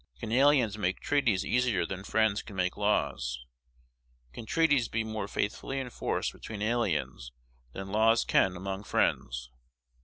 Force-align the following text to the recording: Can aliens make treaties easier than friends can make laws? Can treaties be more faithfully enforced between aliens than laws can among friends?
Can 0.19 0.31
aliens 0.31 0.79
make 0.79 0.99
treaties 0.99 1.45
easier 1.45 1.85
than 1.85 2.03
friends 2.03 2.41
can 2.41 2.55
make 2.55 2.75
laws? 2.75 3.45
Can 4.33 4.47
treaties 4.47 4.87
be 4.87 5.03
more 5.03 5.27
faithfully 5.27 5.79
enforced 5.79 6.33
between 6.33 6.63
aliens 6.63 7.31
than 7.73 7.91
laws 7.91 8.25
can 8.25 8.55
among 8.55 8.83
friends? 8.85 9.51